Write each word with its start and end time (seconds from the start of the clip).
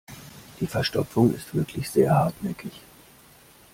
Die 0.59 0.65
Verstopfung 0.65 1.31
ist 1.35 1.53
wirklich 1.53 1.91
sehr 1.91 2.15
hartnäckig. 2.15 2.81